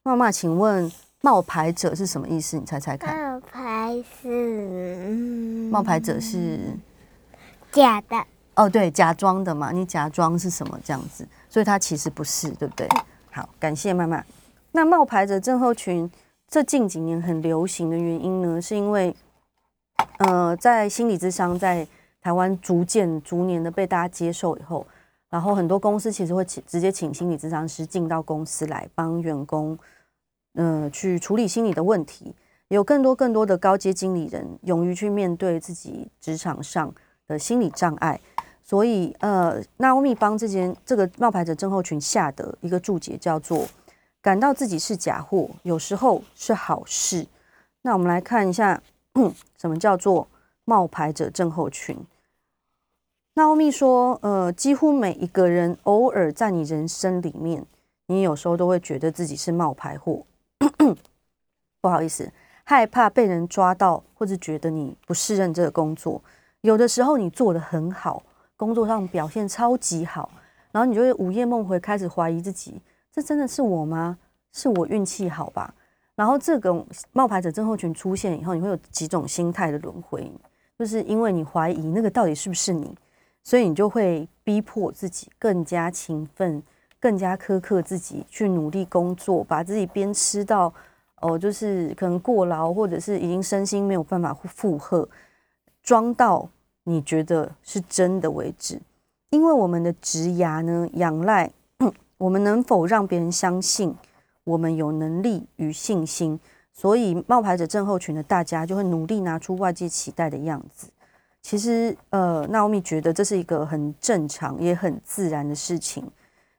[0.03, 0.91] 妈妈，请问
[1.25, 2.57] 冒牌者是什么意思？
[2.57, 3.17] 你猜猜看。
[3.17, 5.09] 冒牌是
[5.71, 6.59] 冒牌者是
[7.71, 9.71] 假的哦，对，假装的嘛。
[9.71, 11.25] 你假装是什么这样子？
[11.47, 12.85] 所以他其实不是，对不对？
[13.31, 14.21] 好，感谢妈妈。
[14.73, 16.11] 那冒牌者症候群。
[16.49, 19.15] 这近几年很流行的原因呢，是因为，
[20.19, 21.87] 呃，在心理智商在
[22.21, 24.85] 台湾逐渐、逐年的被大家接受以后，
[25.31, 29.75] 然后很多公司其实会请直接请心理智商师进到公司来帮员工，
[30.53, 32.35] 呃，去处理心理的问题。
[32.69, 36.91] 有更多更多的高阶经理人勇于去面对自己职场上
[37.27, 38.19] 的心理障碍，
[38.63, 43.67] 所以，呃，纳欧米帮这件这个冒牌者症候群下的一个注解叫做。
[44.21, 47.27] 感到自己是假货，有时候是好事。
[47.81, 48.81] 那我们来看一下，
[49.57, 50.27] 什么叫做
[50.63, 51.97] 冒牌者症候群？
[53.33, 57.65] 纳欧米说，呃，几乎每一个人偶尔在你人生里面，
[58.07, 60.23] 你有时候都会觉得自己是冒牌货。
[61.81, 62.31] 不好意思，
[62.63, 66.21] 害怕被人抓到，或者觉得你不适任这个工作。
[66.61, 68.23] 有的时候你做的很好，
[68.55, 70.29] 工作上表现超级好，
[70.71, 72.81] 然后你就会午夜梦回，开始怀疑自己。
[73.11, 74.17] 这真的是我吗？
[74.51, 75.73] 是我运气好吧？
[76.15, 80.31] 然后这个冒牌者症候群出现以后，你会有几种心态的轮回，
[80.77, 82.95] 就是因为你怀疑那个到底是不是你，
[83.43, 86.61] 所以你就会逼迫自己更加勤奋、
[87.03, 90.73] 更加苛刻自己，去努力工作，把自己鞭吃到
[91.19, 95.05] 哦，就是可能过劳，或者是已经身心没有办法负荷，
[95.81, 96.47] 装到
[96.85, 98.79] 你觉得是真的为止。
[99.31, 101.51] 因为我们的职涯呢，仰赖
[102.17, 103.93] 我们能否让别人相信
[104.45, 106.39] 我们有能力与信心，
[106.71, 110.87] 所以冒牌者症候群的大家就会努力拿出外界期待的样子。
[111.41, 116.09] 其实，呃，纳奥米觉得这是一个很正常也很自然的事情，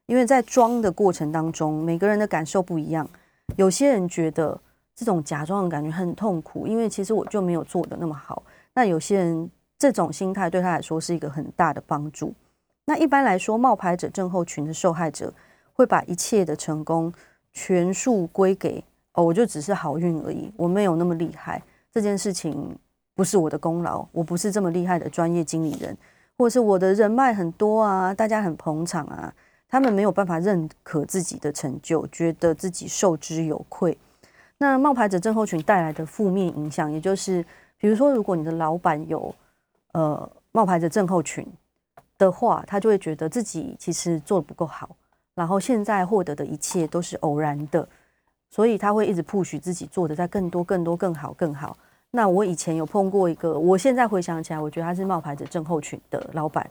[0.06, 3.08] 因为在装的过程当中，每个人的感受不一样。
[3.56, 4.58] 有些人觉得
[4.94, 8.42] 这种假装的感觉很痛苦，因为其实我就没有做的那么好。
[8.74, 12.32] 那有些人这种心态对他来说是一个很大的帮助。
[12.84, 15.32] 那一般来说，冒牌者症候群的受害者
[15.72, 17.12] 会把一切的成功
[17.52, 21.62] 全数归给哦，我就只是好运而已，我没有那么厉害，
[21.92, 22.76] 这件事情。
[23.16, 25.96] 不是我的功劳，我不是这么厉害的专业经理人，
[26.36, 29.32] 或者是我的人脉很多啊，大家很捧场啊，
[29.74, 33.98] 他们没有办法认可自己的成就，觉得自己受之有愧。
[34.56, 37.44] 那冒牌者症候群带来的负面影响，也就是，
[37.76, 39.34] 比如说，如果你的老板有
[39.90, 41.44] 呃冒牌者症候群
[42.16, 44.94] 的话，他就会觉得自己其实做的不够好，
[45.34, 47.88] 然后现在获得的一切都是偶然的，
[48.50, 51.76] 所以他会一直 push 自己做的再更多、更多、更好、更好。
[52.12, 56.64] 那我以前有碰过一个，我现在回想起来，我觉得他是冒牌者症候群的老板。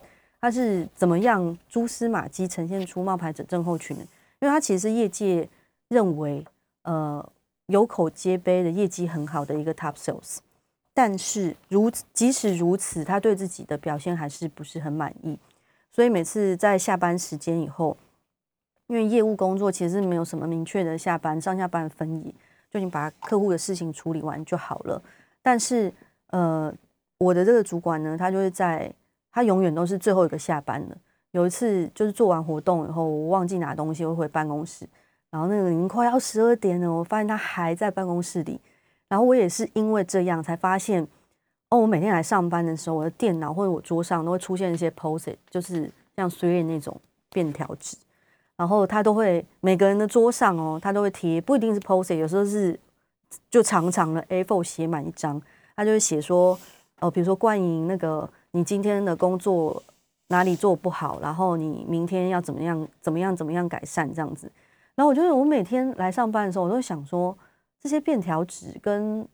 [0.43, 3.95] 他是怎么样蛛丝马迹呈现出冒牌者症候群？
[3.95, 4.05] 因
[4.41, 5.47] 为他其实是业界
[5.87, 6.45] 认为
[6.81, 7.25] 呃
[7.67, 10.39] 有口皆碑的业绩很好的一个 top sales，
[10.93, 15.39] 但是如即使如此，他对自己的表现还是不是很满意。
[15.93, 17.95] 所以每次在下班时间以后，
[18.87, 22.35] 因为业务工作其实没有什么明确的下班上下班分野，
[22.69, 25.01] 就你把客户的事情处理完就好了。
[25.41, 25.89] 但是，
[26.31, 26.73] 呃，
[27.17, 28.93] 我的这个主管呢，他就是在，
[29.33, 30.95] 他永远都是最后一个下班的。
[31.31, 34.87] 有一次，就是做完活动以后，我忘记拿东西，我回办公室，
[35.31, 38.61] 然后那个已经快要十二点了，我发现他还在办公室里。
[39.09, 41.05] 然后我也是因为这样才发现，
[41.69, 46.95] 哦，我每天来上班的时候，我的电脑或者我桌上都会出现一些 post，就是像随便那种
[47.31, 47.97] 便条纸，
[48.55, 52.79] 然后他都会每个人的桌上哦，他都会贴，不一定是 post，有时候是。
[53.49, 55.41] 就长长的 A4 写满一张，
[55.75, 56.55] 他就会写说，
[56.99, 59.81] 哦，比如说冠莹那个，你今天的工作
[60.27, 64.51] 哪里做不好，然后你明天要怎么样，怎么样，怎么样改善这样子。
[64.95, 67.35] 然后我觉得我每天来上班的时候，我都想说，
[67.81, 69.27] 这些便条纸跟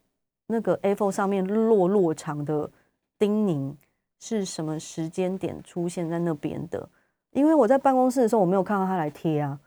[0.47, 2.69] 那个 A4 上面落落长的
[3.17, 3.75] 叮咛
[4.19, 6.87] 是什么时间点出现在那边的？
[7.31, 9.59] 因为我在办公室的时候，我没有看到他来贴啊。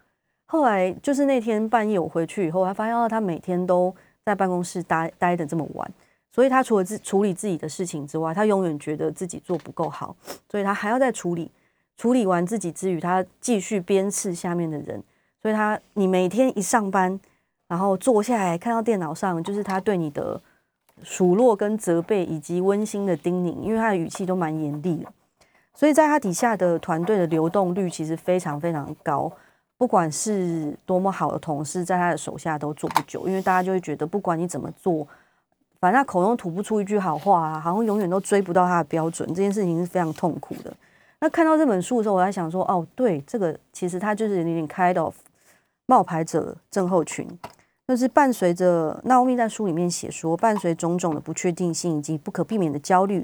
[0.46, 3.94] 后来就是那天半夜我回去以后，我还发现哦，他每天都。
[4.24, 5.92] 在办公室待待的这么晚，
[6.32, 10.16] 所以他除了自处理自己的事情之外，他永远觉得自己做不够好，
[10.50, 11.50] 所以他还要再处理。
[11.98, 15.00] 处理完自己之余，他继续鞭笞下面的人。
[15.40, 17.20] 所以他，你每天一上班，
[17.68, 20.40] 然后坐下来看到电脑上，就是他对你的
[21.02, 25.12] 数落跟责备，以及温馨的叮咛，因为他的语气都蛮严厉的。
[25.74, 29.30] 所以在他底下的团队的流动率其实非常非常高。
[29.76, 35.06] 不管是多么好的同事，在他的手下都做不久，因为大家就会觉得，不管你怎么做，
[35.82, 40.72] 反正他口中吐不出一句好话啊，好像永远都追不到他的标准，这件事情是非常痛苦的。
[41.18, 45.12] 那看到这本书的时候，我在想说，哦，对，这个其实他就是有点 kind of
[45.86, 47.26] 冒牌者症候群，
[47.88, 53.20] 就是伴随着那欧米在书里面写说，伴随种种的不确定性以及不可避免的焦虑，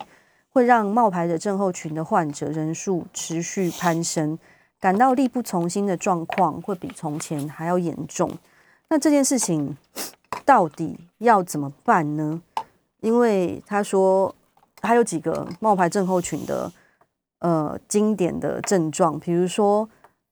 [0.50, 4.36] 会让冒牌者症候群的患者人数持续攀升。
[4.80, 8.30] 感到力不从心的状况会比从前还要严重。
[8.88, 9.76] 那这件事情
[10.44, 12.40] 到底要怎么办呢？
[13.00, 14.34] 因为他说
[14.82, 16.72] 还有几个冒牌症候群的
[17.40, 19.88] 呃经典的症状，比如说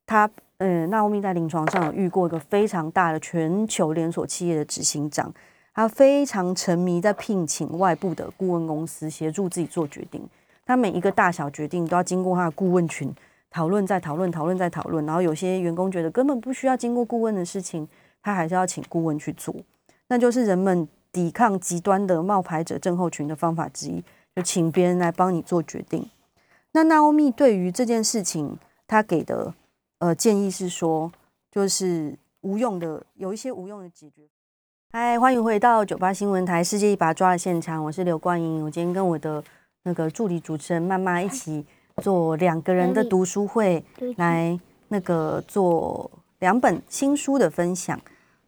[0.06, 0.28] 他
[0.58, 5.32] 呃纳欧米在临床上有遇过一个非常大的全球连锁企业的执行长，
[5.74, 10.26] 他非常沉迷在聘请外部的顾问公司协助自己做决定，
[10.64, 13.14] 他每一个大小决定都要经过他的顾问群。
[13.48, 17.88] 讨论再讨论，讨论再讨论，然后有些员工觉得根本不需要经过顾问的事情，
[18.22, 19.54] 他还是要请顾问去做，
[20.08, 24.04] 那就是人们抵抗极端的冒牌者症候群的方法之一，
[24.34, 26.08] 就请别人来帮你做决定。
[26.72, 29.54] 那纳欧米对于这件事情，他给的
[29.98, 31.10] 呃建议是说，
[31.50, 34.22] 就是无用的，有一些无用的解决。
[34.92, 39.42] 嗨，欢迎回到九八新闻台世界一把抓的现场，我是刘冠英，我今天跟我的
[39.84, 41.64] 那个助理主持人妈妈一起。
[42.02, 43.82] 做两个人的读书会，
[44.18, 46.10] 来那个做
[46.40, 47.98] 两本新书的分享。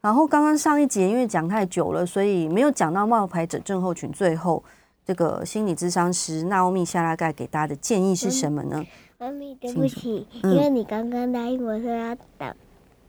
[0.00, 4.12] 然后刚刚上一节因为讲太久了，所以没有讲到冒牌者症候群。
[4.12, 4.62] 最后，
[5.04, 8.84] 这个心理咨商师纳欧米夏拉盖给大家的建议是什么呢？
[9.18, 12.54] 妈咪，对不起，因为你刚刚答应我说要等，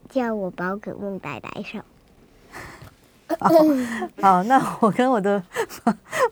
[0.08, 1.78] 叫我宝可梦呆呆手。
[4.20, 5.40] 好，那我跟我的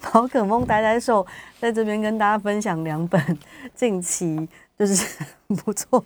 [0.01, 1.25] 宝可梦呆呆兽
[1.61, 3.39] 在这边跟大家分享两本
[3.77, 5.25] 近期就是
[5.65, 6.05] 不错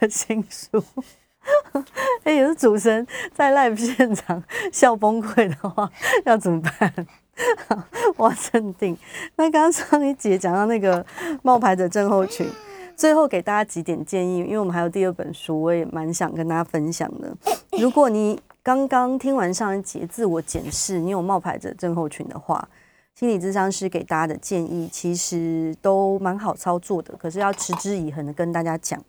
[0.00, 0.82] 的新书。
[2.24, 5.90] 哎，有是主持人在 live 现场 笑崩溃的话，
[6.24, 7.06] 要怎么办？
[8.16, 8.96] 我要镇定。
[9.36, 11.04] 那刚刚上一节讲到那个
[11.42, 12.46] 冒牌者症候群，
[12.94, 17.34] 最后给大家几点建议，因为我们还有第二本书，我也蛮想跟大家分享的。
[17.78, 22.68] 如果你刚刚听完上一节自我检视，你有冒牌者症候群的话，
[23.14, 29.02] 心理咨商师给大家的建议其实都蛮好操作的，可是要持之以恒的跟大家讲。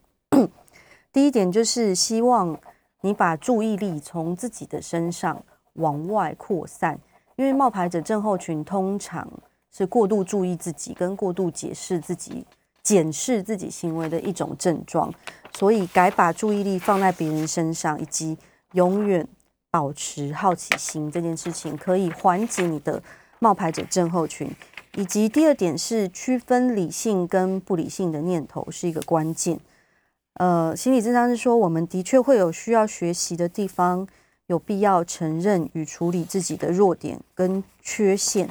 [1.14, 2.59] 第一点就是希望
[3.01, 5.41] 你把注意力从自己的身上
[5.74, 6.99] 往外扩散，
[7.36, 9.32] 因为冒牌者症候群通常
[9.72, 12.45] 是过度注意自己跟过度解释自己、
[12.82, 15.14] 检视自己行为的一种症状，
[15.55, 18.38] 所以改把注意力放在别人身上，以及
[18.74, 19.26] 永远。
[19.74, 23.01] 保持好奇心这件事情可以缓解你的
[23.39, 24.47] 冒牌者症候群，
[24.93, 29.59] 以及第二点是区分理性跟不理性的念头是一个关键。
[30.36, 34.07] 呃，心理咨商是说，我们的确会有需要学习的地方，
[34.47, 38.49] 有必要承认与处理自己的弱点跟缺陷，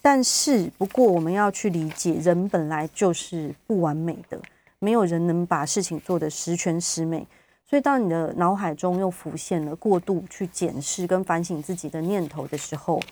[0.00, 4.40] 但是不过我们要去理解，人本来就是不完美的，
[4.78, 7.26] 没有人能把事情做得十全十美。
[7.68, 13.02] 所以，当你的脑海中又浮现了过度去检视跟反省自己的念头的时候，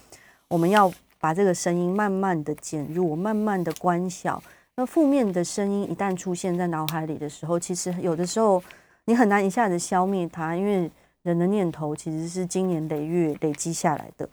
[0.46, 4.40] 我们要把这个声音慢慢的减弱，慢慢的关小。
[4.76, 8.62] 那负面的声音一旦出现在脑海里的时候，其实有的时候
[9.04, 10.90] 你很难一下子消灭它，因为
[11.22, 14.28] 人的念头其实是经年累月累积下来的。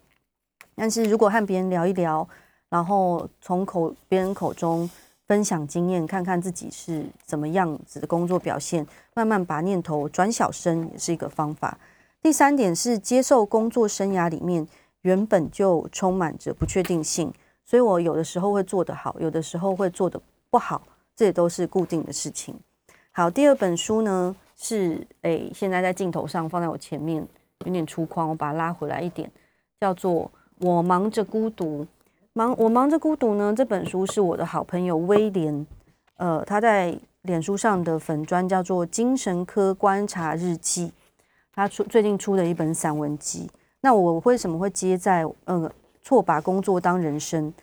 [0.76, 2.28] 但是如果和别人聊一聊，
[2.70, 4.90] 然后从口别人口中。
[5.28, 11.78] 分享经验，看看自己是怎么样子的工作表现，慢慢把念头转小声，也是一个方法。
[12.22, 14.68] 第三点是接受工作生涯里面
[15.04, 17.34] 原本就充满着不确定性，
[17.64, 20.22] 所以我有的时候会做得好，有的时候会做得
[20.52, 20.82] 不好，
[21.16, 22.54] 这也都是固定的事情。
[23.14, 27.26] 好，第二本书呢是诶，现在在镜头上放在我前面，
[27.66, 29.32] 有点粗犷，我把它拉回来一点，
[29.80, 30.26] 叫做
[30.60, 31.84] 《我忙着孤独》。
[32.34, 33.54] 忙，我忙着孤独呢。
[33.56, 35.66] 这本书是我的好朋友威廉，
[36.18, 40.88] 呃，他在脸书上的粉砖叫做《精神科观察日记》，
[41.54, 43.50] 他出最近出的一本散文集。
[43.80, 45.72] 那我为什么会接在呃
[46.02, 47.54] 错把工作当人生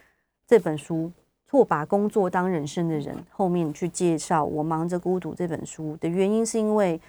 [0.47, 1.13] 这本书，
[1.51, 7.01] 错把工作当人生的人后面去介绍我忙着孤独这本书的原因，是因为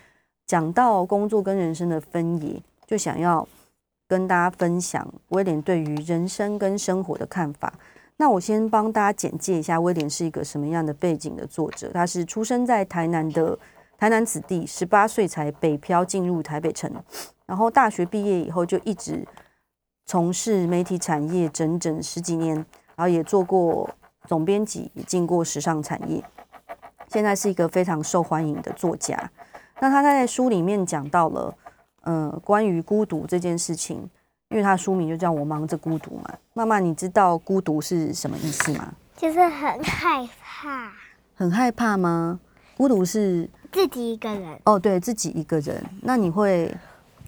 [0.48, 3.48] 讲到工作跟人生的分野，就想要。
[4.10, 7.72] 跟大家分享威廉对于人生跟生活的看法。
[8.18, 11.92] 那我先帮大家简介一下威廉是一个什么样的背景的作者。
[11.94, 13.56] 他是出生在台南的
[14.00, 16.92] 台南子弟，十八岁才北漂进入台北城，
[17.46, 19.24] 然后大学毕业以后就一直
[20.08, 22.56] 从事媒体产业整整十几年，
[22.96, 23.88] 然后也做过
[24.30, 26.24] 总编辑，也进过时尚产业。
[27.08, 29.18] 现在是一个非常受欢迎的作家。
[29.80, 31.56] 那他在书里面讲到了。
[32.04, 33.98] 嗯，关于孤独这件事情，
[34.48, 36.34] 因为他书名就叫我忙着孤独嘛。
[36.54, 38.94] 妈妈，你知道孤独是什么意思吗？
[39.18, 40.92] 就是很害怕。
[41.36, 42.40] 很害怕吗？
[42.78, 44.60] 孤独是自己一个人。
[44.64, 45.84] 哦，对自己一个人。
[46.02, 46.74] 那你会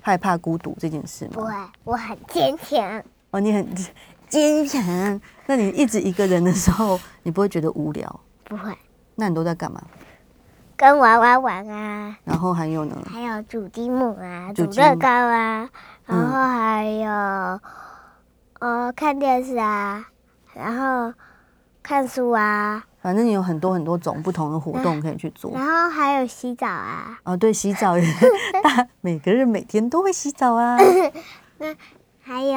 [0.01, 1.31] 害怕孤独这件事吗？
[1.33, 3.03] 不会，我很坚强。
[3.31, 3.67] 哦，你很
[4.31, 5.21] 坚强。
[5.45, 8.19] 那你一直一个人的时候，你不会觉得无聊？
[8.45, 8.75] 不会。
[9.15, 9.79] 那你都在干嘛？
[10.77, 12.97] 跟娃娃玩啊，然后还有呢？
[13.05, 15.69] 还有煮积木啊，煮乐高啊，
[16.07, 17.59] 然后还有
[18.59, 20.07] 呃看电视啊，
[20.55, 21.13] 然后
[21.83, 22.83] 看书啊。
[22.99, 25.51] 反正你有很多很多种不同的活动可以去做。
[25.53, 27.19] 然后还有洗澡啊。
[27.25, 28.03] 哦，对，洗澡也，
[29.01, 30.77] 每个人每天都会洗澡啊。
[31.59, 31.75] 那
[32.21, 32.53] 还有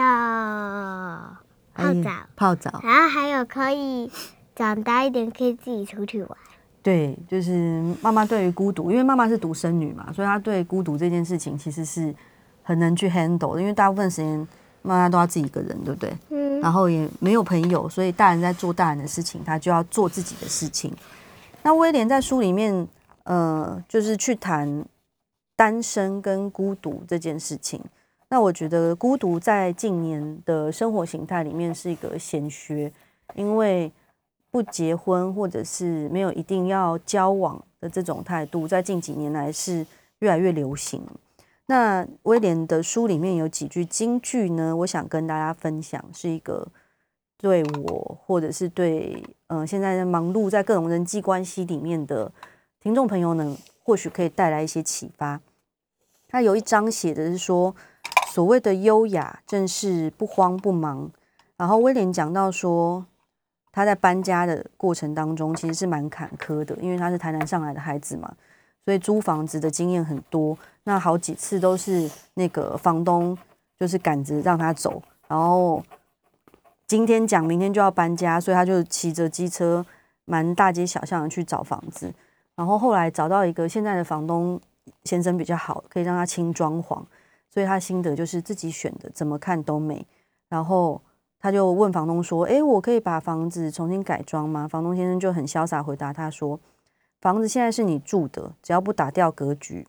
[1.75, 2.81] 泡澡，泡澡。
[2.83, 4.11] 然后还有可以
[4.55, 6.39] 长大一点，可以自己出去玩。
[6.83, 12.15] 对，就是妈妈对于孤独，因为妈妈是独生女嘛，所以她对孤独这件事情其实是
[12.63, 13.61] 很能去 handle 的。
[13.61, 14.49] 因为大部分时间
[14.83, 16.13] 妈妈都要自己一个人，对不对？
[16.31, 16.61] 嗯。
[16.61, 20.93] 然后也没有朋友，所以大人在做大人的事情，她就要做自己的事情。
[21.63, 22.87] 那威廉在书里面，
[23.25, 24.85] 呃，就是去谈
[25.57, 27.81] 单身跟孤独这件事情。
[28.35, 32.93] 那我觉得孤独在近年的生活形态里面是一个显学，
[33.37, 33.93] 因为。
[34.51, 39.85] 不结婚或者是没有一定要交往的这种态度，在近几年来是
[40.21, 41.03] 越来越流行。
[41.67, 44.77] 那威廉的书里面有几句金句呢？
[44.77, 46.69] 我想跟大家分享，是一个
[47.37, 52.31] 对我或者是对嗯现在忙碌在各种人际关系里面的
[52.81, 55.41] 听众朋友呢，或许可以带来一些启发。
[56.29, 57.75] 他有一章写的是说，
[58.35, 61.09] 所谓的优雅，正是不慌不忙。
[61.57, 63.07] 然后威廉讲到说，
[63.71, 68.35] 他在搬家的过程当中其实是蛮坎坷的，因为他是台南上来的孩子嘛，
[68.85, 70.59] 所以租房子的经验很多。
[70.83, 73.39] 那好几次都是那个房东
[73.79, 75.81] 就是赶着让他走，然后
[76.89, 79.87] 今天讲明天就要搬家，所以他就骑着机车
[80.25, 82.13] 蛮大街小巷的去找房子。
[82.57, 84.61] 然后后来找到一个现在的房东
[85.05, 87.01] 先生比较好，可以让他轻装潢，
[87.55, 90.05] 所以他心得就是自己选的，怎么看都美。
[90.49, 91.01] 然后
[91.39, 96.59] 他就问房东说：“诶，我可以把房子重新改装吗？”房东先生就很潇洒回答他说
[97.23, 99.87] ：“房子现在是你住的，只要不打掉格局，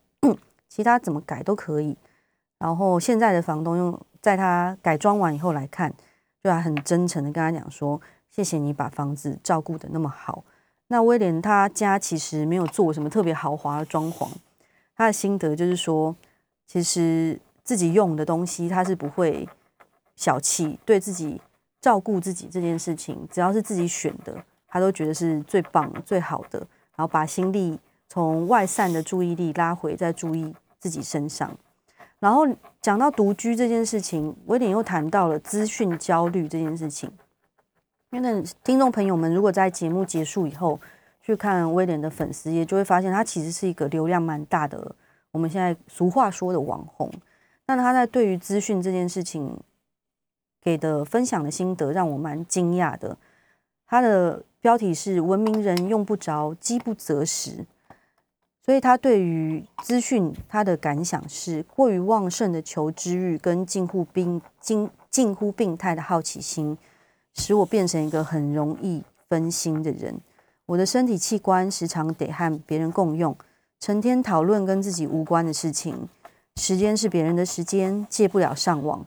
[0.68, 1.96] 其他怎么改都可以。”
[2.60, 5.92] 然后现在的房东用在他改装完以后来看，
[6.44, 8.00] 就还很真诚的跟他讲说
[8.30, 10.44] ：“谢谢你把房子照顾的那么好。”
[10.88, 14.28] 那威廉他家其实没有做什么特别豪华的装潢，
[14.94, 16.14] 他的心得就是说，
[16.64, 19.46] 其实自己用的东西他是不会
[20.14, 21.38] 小气，对自己
[21.80, 24.32] 照顾自己这件事情，只要是自己选的，
[24.68, 26.58] 他都觉得是最棒、最好的。
[26.94, 31.54] 然后把心力从外散的注意力拉回，再注意自己身上。
[32.18, 32.46] 然后
[32.80, 37.10] 讲到独居这件事情，威廉又谈到了资讯焦虑这件事情。
[38.10, 40.80] 因为听众朋友们，如果在节目结束以后
[41.20, 44.94] 去看威廉的粉丝页，就会发现他其实是一个流量蛮大的，
[45.32, 47.12] 我们现在俗话说的网红。
[47.66, 49.58] 那他在对于资讯这件事情
[50.62, 53.16] 给的分享的心得，让我蛮惊讶的。
[53.86, 57.66] 他的标题是“文明人用不着，饥不择食”，
[58.64, 66.76] 所以他对于资讯他的感想是：过于旺盛的求知欲跟近乎病近近乎病态的好奇心。
[67.38, 70.18] 使我变成一个很容易分心的人。
[70.64, 73.36] 我的身体器官时常得和别人共用，
[73.78, 76.08] 成天讨论跟自己无关的事情。
[76.56, 79.06] 时间是别人的时间，戒不了上网。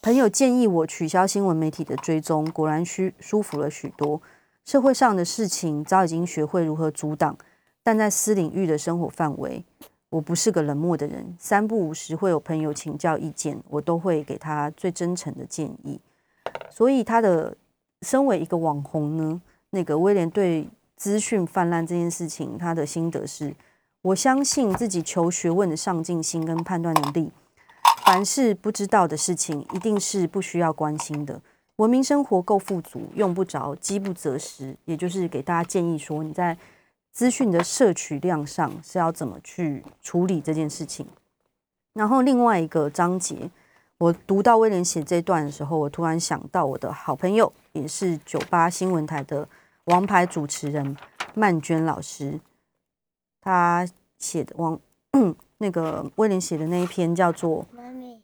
[0.00, 4.20] 朋友建议我取消新闻媒体的追踪，果然舒舒服了许多。
[4.64, 7.36] 社会上的事情早已经学会如何阻挡，
[7.82, 9.62] 但在私领域的生活范围，
[10.08, 11.36] 我不是个冷漠的人。
[11.38, 16.00] 三不五时会有朋友请教意见，我都会给他最真诚的建议。
[16.70, 17.54] 所以他的
[18.00, 20.66] 身为一个网红呢，那个威廉对
[20.96, 23.54] 资讯泛滥这件事情，他的心得是：
[24.02, 27.30] 我相信自己求学问的上进心跟判断能力。
[28.04, 31.40] 凡是不知道的事情，一定是不需要关心的。
[31.76, 34.76] 文明生活够富足，用不着饥不择食。
[34.84, 36.56] 也就是给大家建议说，你在
[37.12, 41.06] 资讯的摄取量上是要怎么去处理这件事情。
[41.94, 43.50] 然后另外一个章节。
[43.98, 49.46] 我读到威廉写这段的时候，我突然想到我的好朋友，也是九八新闻台的
[49.84, 50.96] 王牌主持人
[51.34, 52.40] 曼娟老师，
[53.40, 53.86] 他
[54.18, 54.78] 写的王
[55.58, 58.20] 那个威廉写的那一篇叫做“妈咪”。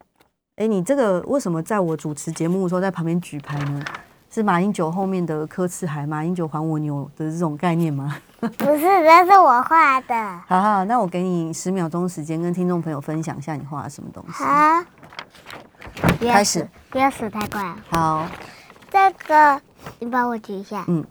[0.57, 3.85] 哎，你这个为什么在我主持节目的时候在旁边举牌呢？
[4.29, 8.17] 是马英九后面的柯次海，马英九还我牛的这种概念吗？
[8.41, 10.15] 不是，这是我画的。
[10.47, 14.45] 好好，那我给你十秒钟时间，跟听众朋友分享一下你画的什么东西。
[14.45, 14.85] 好。
[16.21, 17.77] 开始，不要死太快了。
[17.89, 18.27] 好，
[18.91, 19.61] 这个
[20.01, 20.85] 你帮我举一下。
[20.89, 21.03] 嗯，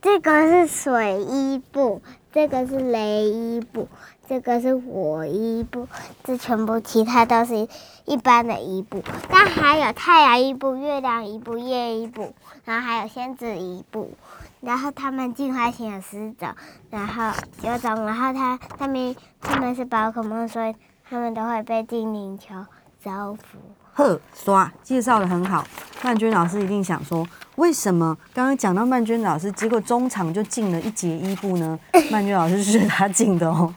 [0.00, 3.88] 这个是水伊布，这个是雷伊布，
[4.28, 5.88] 这个是火伊布，
[6.24, 7.68] 这全部其他都是
[8.04, 9.02] 一般的伊布。
[9.28, 12.34] 但还有太阳伊布、月亮伊布、夜伊布，
[12.64, 14.12] 然后还有仙子伊布。
[14.60, 16.48] 然后他们进化型有十种，
[16.90, 17.32] 然后
[17.62, 20.74] 有种，然后他他们他们是宝可梦，所以
[21.08, 22.54] 他们都会被精灵球。
[23.00, 23.58] 招福
[23.94, 25.64] 呵，刷介绍的很好。
[26.02, 27.26] 曼娟老师一定想说，
[27.56, 31.78] 为什么刚刚讲到曼娟老师，结果中场就进了一节衣布呢？
[32.10, 33.74] 曼娟老师是他进的哦。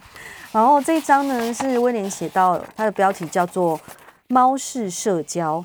[0.52, 3.80] 然后这一章呢，是威廉写到，它的标题叫做
[4.28, 5.64] “猫式社交”，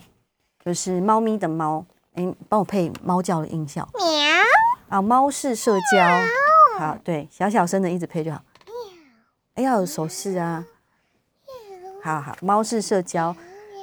[0.64, 1.84] 就是猫咪的猫。
[2.14, 3.86] 哎，帮我配猫叫的音效。
[3.94, 4.06] 喵。
[4.88, 6.78] 啊，猫式社交。
[6.78, 8.40] 好，对，小小声的一直配就好。
[9.56, 10.64] 哎，要有手势啊。
[12.02, 13.34] 好好，猫式社交，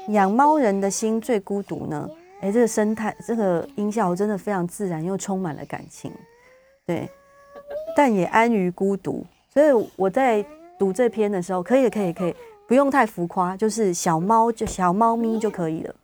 [0.07, 2.09] 养猫人的心最孤独呢。
[2.43, 6.11] 哎，这个生态，这个音效真的非常自然，又充满了感情。
[6.85, 7.09] 对，
[7.95, 9.25] 但也安于孤独。
[9.49, 10.45] 所以我在
[10.77, 12.35] 读这篇的时候，可以，可以，可以，
[12.67, 15.95] 不用太浮夸，就是小猫就小猫咪就可以了。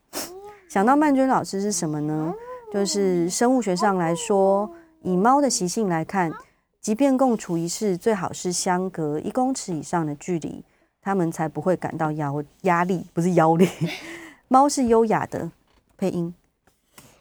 [0.70, 2.34] 想到曼娟老师是什么呢？
[2.72, 4.70] 就是生物学上来说，
[5.02, 6.32] 以猫的习性来看，
[6.80, 10.64] 即便共处一室，最好是相隔一公尺以上的距离。
[11.02, 12.32] 它们才不会感到压
[12.62, 13.68] 压力，不是压力。
[14.48, 15.52] 猫是优雅的，
[16.00, 16.34] 配音，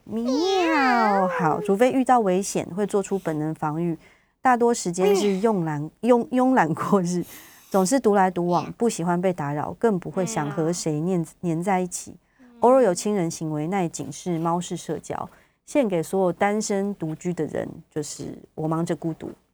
[0.05, 1.27] 喵。
[1.27, 3.99] 好，除非遇到危险，会做出本能防御。
[4.41, 7.25] 大多时间是慵懒慵慵懒过日。
[7.71, 12.15] 总是独来独往，不喜欢被打扰，更不会想和谁黏黏在一起。
[12.61, 15.29] 偶尔有亲人行为，那也仅是猫式社交。
[15.67, 19.31] 献给所有单身独居的人，就是我忙着孤独。